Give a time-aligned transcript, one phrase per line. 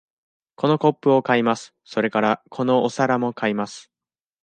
[0.55, 1.75] このコップを買います。
[1.83, 3.91] それから、このお皿も買います。